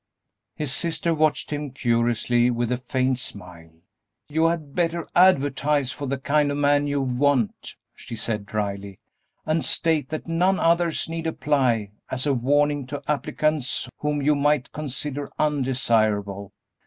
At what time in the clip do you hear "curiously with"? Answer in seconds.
1.69-2.71